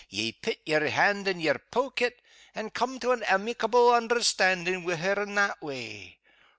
ye 0.09 0.31
pet 0.31 0.57
yer 0.65 0.87
hand 0.87 1.27
in 1.27 1.39
yer 1.39 1.61
poaket, 1.71 2.17
and 2.55 2.73
come 2.73 2.99
to 2.99 3.11
an 3.11 3.21
aimicable 3.25 3.93
understandin' 3.95 4.83
wi' 4.83 4.95
her 4.95 5.21
in 5.21 5.35
that 5.35 5.61
way. 5.61 6.17